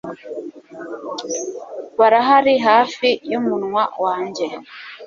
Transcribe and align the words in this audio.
Barahari 1.99 2.53
hafi 2.67 3.07
yumunwa 3.31 3.83
wanjye 4.03 4.45